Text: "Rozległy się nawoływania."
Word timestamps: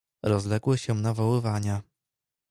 "Rozległy 0.23 0.77
się 0.77 0.93
nawoływania." 0.95 1.81